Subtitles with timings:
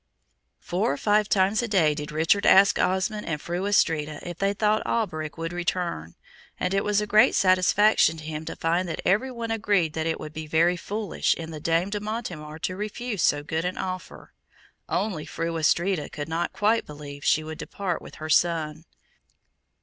[0.59, 4.51] Four or five times a day did Richard ask Osmond and Fru Astrida if they
[4.51, 6.15] thought Alberic would return,
[6.59, 10.07] and it was a great satisfaction to him to find that every one agreed that
[10.07, 13.77] it would be very foolish in the Dame de Montemar to refuse so good an
[13.77, 14.33] offer,
[14.89, 18.85] only Fru Astrida could not quite believe she would part with her son.